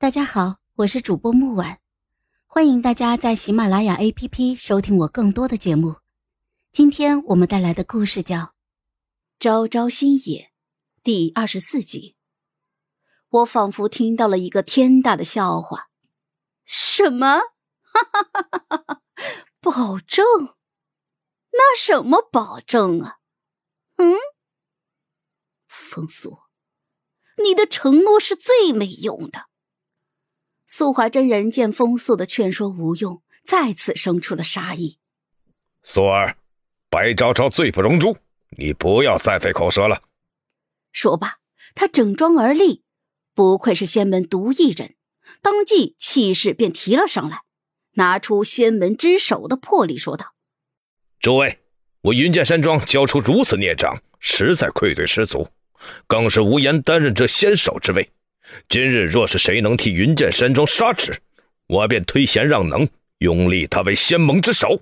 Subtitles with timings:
[0.00, 1.78] 大家好，我是主播木婉，
[2.46, 5.96] 欢迎大家在喜马拉雅 APP 收听我更多的节目。
[6.72, 8.38] 今天我们带来的故事叫
[9.38, 10.44] 《朝朝新野》
[11.02, 12.16] 第二十四集。
[13.28, 15.90] 我仿佛听到了一个天大的笑话。
[16.64, 17.36] 什么？
[17.82, 19.02] 哈哈哈哈哈哈！
[19.60, 20.24] 保证？
[21.52, 23.18] 那什么保证啊？
[23.96, 24.16] 嗯？
[25.68, 26.38] 风素，
[27.44, 29.49] 你的承诺是最没用的。
[30.80, 34.96] 素华真人见风素的劝说无用，再次生出了杀意。
[35.82, 36.38] 素儿，
[36.88, 38.16] 白昭昭罪不容诛，
[38.56, 40.04] 你不要再费口舌了。
[40.90, 41.34] 说罢，
[41.74, 42.82] 他整装而立，
[43.34, 44.94] 不愧是仙门独一人，
[45.42, 47.42] 当即气势便提了上来，
[47.96, 50.32] 拿出仙门之首的魄力，说道
[51.20, 51.58] ：“诸位，
[52.04, 55.46] 我云剑山庄交出如此孽障，实在愧对师祖，
[56.06, 58.10] 更是无颜担任这仙首之位。”
[58.68, 61.20] 今日若是谁能替云剑山庄杀之，
[61.66, 64.80] 我便推贤让能，拥立他为仙盟之首。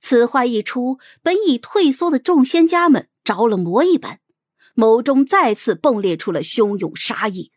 [0.00, 4.20] 此话一出，本已退缩的众仙家们着了魔一般，
[4.74, 7.52] 眸中再次迸裂出了汹涌杀意，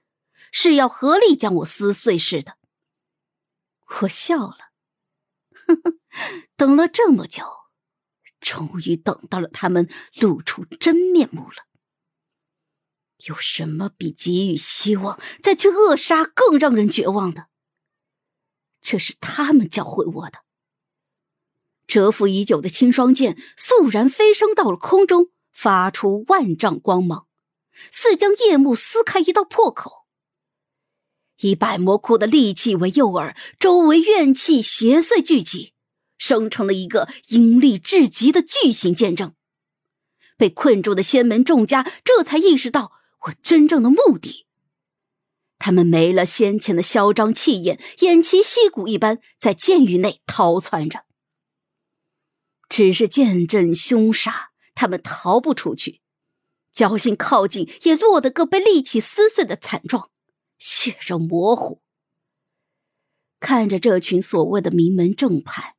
[0.52, 2.58] 是要合力将我撕碎似的。
[4.02, 4.58] 我笑了，
[5.52, 5.94] 呵呵，
[6.56, 7.44] 等了这么久，
[8.40, 9.88] 终于等到了他们
[10.20, 11.68] 露出真面目了。
[13.28, 17.48] 有什么比给予希望再去扼杀更让人绝望的？
[18.82, 20.40] 这是他们教会我的。
[21.88, 27.28] 蛰伏已久的青霜剑肃然飞升到了空中，发出万丈光芒，
[27.92, 30.08] 似将夜幕撕开一道破口。
[31.42, 35.74] 以百魔窟的戾气为诱饵，周围怨气邪祟聚集，
[36.18, 39.36] 生成了一个阴厉至极的巨型剑阵。
[40.38, 43.01] 被困住的仙门众家这才意识到。
[43.22, 44.48] 我真正的目的，
[45.60, 51.06] 他们没了先前的嚣张气焰，偃旗息鼓一般在监狱内逃窜着。
[52.68, 56.02] 只是剑阵凶杀，他们逃不出去，
[56.74, 60.10] 侥幸靠近，也落得个被利器撕碎的惨状，
[60.58, 61.82] 血肉模糊。
[63.40, 65.76] 看着这群所谓的名门正派，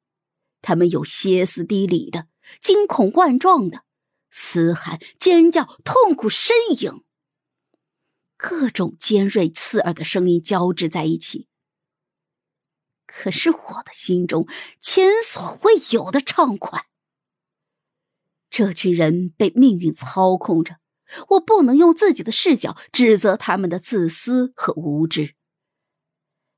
[0.61, 2.27] 他们有歇斯底里的、
[2.61, 3.85] 惊恐万状的、
[4.31, 7.03] 嘶喊、尖叫、痛苦呻吟。
[8.43, 11.47] 各种尖锐刺耳的声音交织在一起，
[13.07, 14.49] 可是我的心中
[14.81, 16.87] 前所未有的畅快。
[18.51, 20.79] 这群人被命运操控着，
[21.29, 25.37] 我不能用自己的视角指责他们的自私和无知，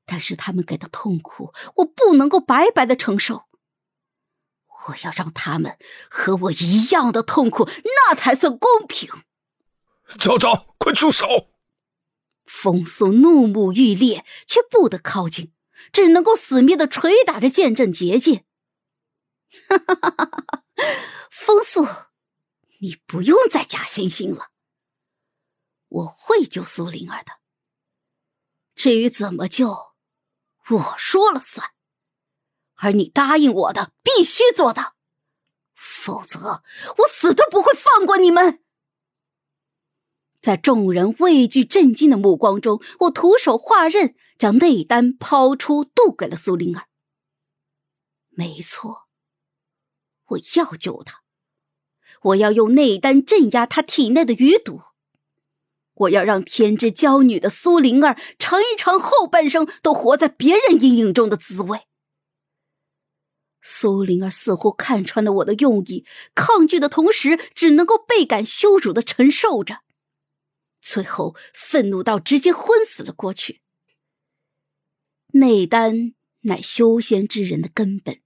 [0.07, 3.43] 但是他们给的痛苦，我不能够白白的承受。
[4.87, 5.77] 我要让他们
[6.09, 9.07] 和我一样的痛苦，那才算公平。
[10.19, 11.27] 昭昭，快住手！
[12.45, 15.53] 风速怒目欲裂，却不得靠近，
[15.91, 18.45] 只能够死命的捶打着剑阵结界。
[19.67, 20.63] 哈哈哈哈哈！
[21.29, 21.87] 风速，
[22.79, 24.49] 你不用再假惺惺了，
[25.87, 27.33] 我会救苏灵儿的。
[28.73, 29.93] 至于怎么救，
[30.69, 31.71] 我说了算，
[32.75, 34.95] 而你答应我的，必须做到，
[35.73, 36.63] 否则
[36.97, 38.64] 我死都不会放过你们。
[40.45, 46.85] 在众人畏惧震惊的目光中，我徒手化刃，将内丹抛出，渡给了苏灵儿。
[48.29, 49.07] 没错，
[50.27, 51.21] 我要救她，
[52.21, 54.81] 我要用内丹镇压她体内的余毒，
[55.95, 61.87] 我要让天之娇女的苏灵儿尝一尝后半生都活在别人阴影中的滋味。
[63.63, 66.05] 苏灵儿似乎看穿了我的用意，
[66.35, 69.79] 抗拒的同时，只能够倍感羞辱的承受着。
[70.87, 73.63] 最后，愤怒到直接昏死了过去。
[75.31, 78.21] 内丹乃修仙之人的根本，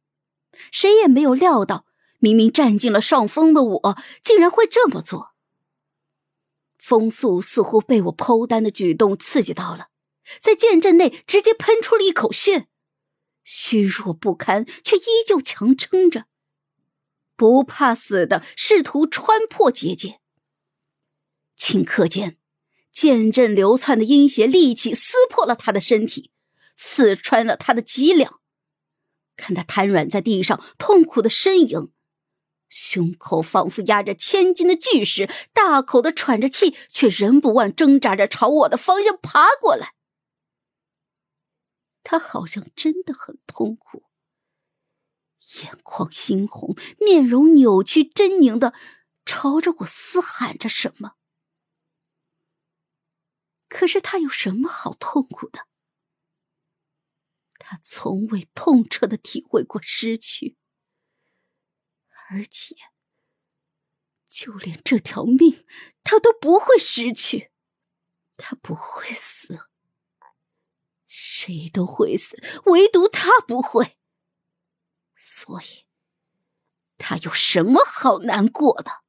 [0.69, 1.85] 谁也没有料到，
[2.17, 5.33] 明明占尽了上风的我，竟然会这么做。
[6.77, 9.87] 风速似乎被我剖丹的举动刺激到了，
[10.41, 12.67] 在剑阵内直接喷出了一口血，
[13.45, 16.25] 虚弱不堪，却依旧强撑着，
[17.37, 20.19] 不怕死的试图穿破结界。
[21.57, 22.38] 顷刻间。
[22.99, 26.31] 剑阵流窜的阴邪利器撕破了他的身体，
[26.75, 28.41] 刺穿了他的脊梁。
[29.37, 31.93] 看他瘫软在地上，痛苦的呻吟，
[32.67, 39.93] 胸口仿佛压着千斤的巨石，大口的喘着气，却仍不忘挣扎着朝我的方向爬过来。
[42.03, 44.03] 他好像真的很痛苦，
[45.63, 48.73] 眼眶猩红，面容扭曲狰狞的
[49.25, 51.13] 朝着我嘶喊着什么。
[53.69, 55.67] 可是他有什么好痛苦的？
[57.57, 60.57] 他从未痛彻的体会过失去，
[62.29, 62.75] 而且，
[64.27, 65.65] 就连这条命，
[66.03, 67.51] 他都不会失去。
[68.41, 69.67] 他不会死，
[71.05, 73.97] 谁都会死，唯独他不会。
[75.17, 75.85] 所以，
[76.97, 79.03] 他有什么好难过的？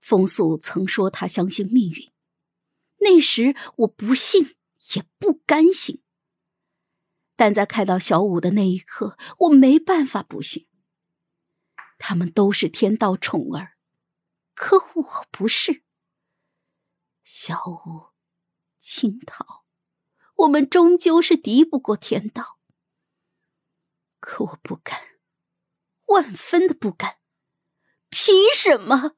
[0.00, 2.11] 风素曾说他相信命运，
[3.02, 4.56] 那时我不信，
[4.94, 6.02] 也不甘心。
[7.36, 10.68] 但在看到小五的那一刻，我没办法不信。
[11.98, 13.76] 他们都是天道宠儿，
[14.54, 15.82] 可我不是。
[17.24, 18.10] 小五，
[18.78, 19.64] 青桃，
[20.34, 22.58] 我们终究是敌不过天道。
[24.20, 25.00] 可我不敢，
[26.06, 27.18] 万分的不敢。
[28.08, 29.16] 凭什么？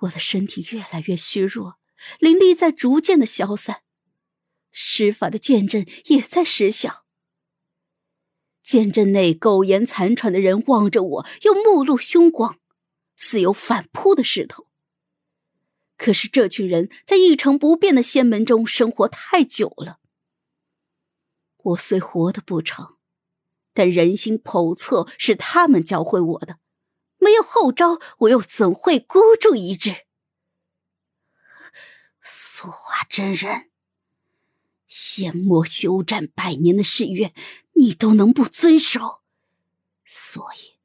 [0.00, 1.78] 我的身体越来越虚弱，
[2.18, 3.82] 灵力在逐渐的消散，
[4.70, 7.04] 施法的剑阵也在失效。
[8.62, 12.58] 剑阵内苟延残喘的人望着我，又目露凶光，
[13.16, 14.66] 似有反扑的势头。
[15.96, 19.98] 可是这群人在一成不变的仙门中生活太久了，
[21.56, 22.98] 我虽活得不长，
[23.72, 26.58] 但人心叵测是他们教会我的。
[27.18, 30.07] 没有后招，我又怎会孤注一掷？
[32.60, 33.70] 素华真人，
[34.88, 37.32] 仙魔休战百年的誓约，
[37.74, 39.20] 你都能不遵守？
[40.04, 40.80] 所以，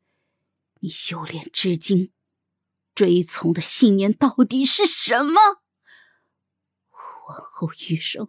[0.82, 2.12] 你修炼至今，
[2.94, 5.64] 追从的信念到底是什么？
[7.28, 8.28] 往后余生，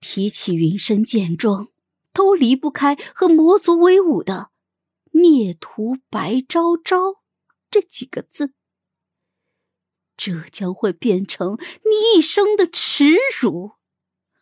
[0.00, 1.68] 提起云深剑庄，
[2.12, 4.50] 都离不开和魔族为伍的。
[5.12, 7.22] 孽徒白昭昭，
[7.70, 8.52] 这几个字，
[10.18, 13.76] 这将会变成你一生的耻辱！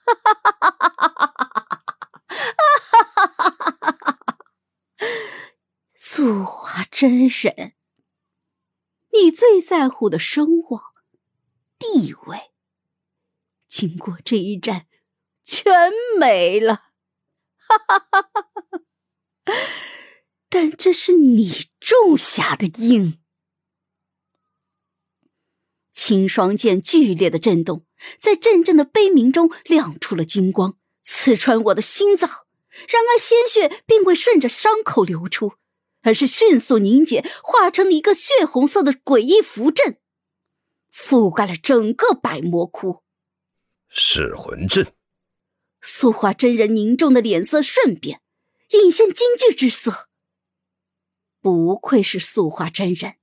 [0.06, 4.38] 哈哈哈哈哈哈哈哈哈哈！
[5.94, 7.74] 素华真人，
[9.12, 10.82] 你最在乎的声望、
[11.78, 12.52] 地位，
[13.68, 14.86] 经过这一战，
[15.44, 16.84] 全没了！
[17.58, 18.62] 哈哈哈哈哈
[19.44, 19.52] 哈！
[20.48, 23.20] 但这是你种下的因。
[26.06, 27.84] 青霜剑剧烈的震动，
[28.20, 32.30] 在阵阵的悲鸣中亮出了金光，刺穿我的心脏。
[32.86, 35.54] 然而鲜血并未顺着伤口流出，
[36.02, 39.98] 而是迅速凝结，化成了一个血红色的诡异符阵，
[40.94, 43.02] 覆盖了整个百魔窟。
[43.88, 44.86] 噬魂阵。
[45.80, 48.20] 素化真人凝重的脸色瞬变，
[48.70, 50.06] 隐现惊惧之色。
[51.40, 53.16] 不愧是素化真人，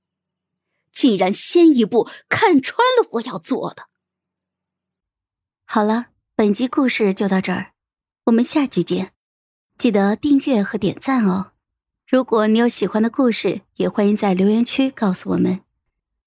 [0.94, 3.88] 竟然先一步看穿了我要做的。
[5.66, 6.06] 好了，
[6.36, 7.72] 本集故事就到这儿，
[8.26, 9.12] 我们下集见，
[9.76, 11.50] 记得订阅和点赞哦。
[12.06, 15.63] 如果你有喜欢的故事，也欢迎在留言区告诉我们。